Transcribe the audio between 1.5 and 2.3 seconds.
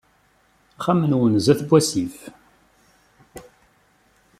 n wasif.